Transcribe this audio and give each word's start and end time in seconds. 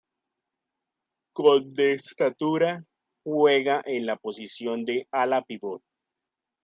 Con 1.31 1.75
de 1.75 1.91
estatura, 1.91 2.83
juega 3.23 3.83
en 3.85 4.07
la 4.07 4.15
posición 4.17 4.83
de 4.83 5.07
ala-pívot. 5.11 5.83